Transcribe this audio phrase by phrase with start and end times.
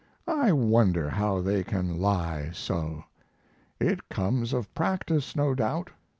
[0.25, 3.03] I wonder how they can lie so.
[3.79, 5.91] It comes of practice, no doubt.